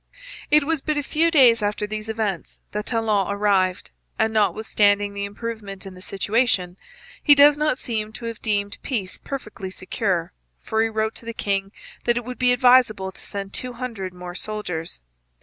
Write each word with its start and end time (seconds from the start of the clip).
It 0.49 0.63
was 0.63 0.81
but 0.81 0.97
a 0.97 1.03
few 1.03 1.29
days 1.29 1.61
after 1.61 1.85
these 1.85 2.09
events 2.09 2.59
that 2.71 2.87
Talon 2.87 3.27
arrived, 3.31 3.91
and, 4.17 4.33
notwithstanding 4.33 5.13
the 5.13 5.25
improvement 5.25 5.85
in 5.85 5.93
the 5.93 6.01
situation, 6.01 6.75
he 7.21 7.35
does 7.35 7.55
not 7.55 7.77
seem 7.77 8.11
to 8.13 8.25
have 8.25 8.41
deemed 8.41 8.79
peace 8.81 9.19
perfectly 9.19 9.69
secure, 9.69 10.33
for 10.59 10.81
he 10.81 10.89
wrote 10.89 11.13
to 11.17 11.25
the 11.27 11.35
king 11.35 11.71
that 12.05 12.17
it 12.17 12.25
would 12.25 12.39
be 12.39 12.51
advisable 12.51 13.11
to 13.11 13.23
send 13.23 13.53
two 13.53 13.73
hundred 13.73 14.11
more 14.11 14.33
soldiers. 14.33 15.01